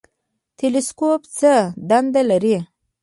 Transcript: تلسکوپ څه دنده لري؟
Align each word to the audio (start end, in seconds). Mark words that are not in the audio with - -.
تلسکوپ 0.57 1.21
څه 1.37 1.53
دنده 1.89 2.21
لري؟ 2.29 2.55